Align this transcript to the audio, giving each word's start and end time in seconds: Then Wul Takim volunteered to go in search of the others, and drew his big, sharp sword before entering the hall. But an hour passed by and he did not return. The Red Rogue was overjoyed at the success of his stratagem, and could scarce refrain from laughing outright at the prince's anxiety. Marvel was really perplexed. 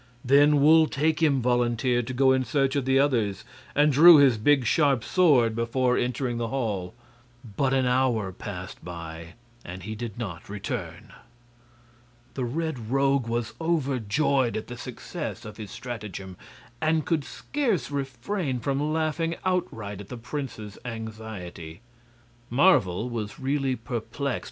Then 0.25 0.59
Wul 0.61 0.87
Takim 0.87 1.41
volunteered 1.41 2.07
to 2.07 2.13
go 2.15 2.31
in 2.31 2.43
search 2.43 2.75
of 2.75 2.85
the 2.85 2.97
others, 2.97 3.43
and 3.75 3.91
drew 3.93 4.17
his 4.17 4.39
big, 4.39 4.65
sharp 4.65 5.03
sword 5.03 5.55
before 5.55 5.95
entering 5.95 6.39
the 6.39 6.47
hall. 6.47 6.95
But 7.55 7.71
an 7.75 7.85
hour 7.85 8.31
passed 8.31 8.83
by 8.83 9.35
and 9.63 9.83
he 9.83 9.93
did 9.93 10.17
not 10.17 10.49
return. 10.49 11.13
The 12.33 12.45
Red 12.45 12.89
Rogue 12.89 13.27
was 13.27 13.53
overjoyed 13.61 14.57
at 14.57 14.65
the 14.65 14.75
success 14.75 15.45
of 15.45 15.57
his 15.57 15.69
stratagem, 15.69 16.35
and 16.81 17.05
could 17.05 17.23
scarce 17.23 17.91
refrain 17.91 18.59
from 18.59 18.91
laughing 18.91 19.35
outright 19.45 20.01
at 20.01 20.07
the 20.09 20.17
prince's 20.17 20.79
anxiety. 20.83 21.81
Marvel 22.49 23.07
was 23.07 23.39
really 23.39 23.75
perplexed. 23.75 24.39